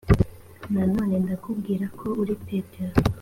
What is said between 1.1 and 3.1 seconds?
ndakubwira ko uri petero